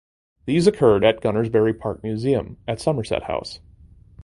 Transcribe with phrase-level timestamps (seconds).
[0.45, 3.59] These occurred in Gunnersbury Park Museum and at Somerset House.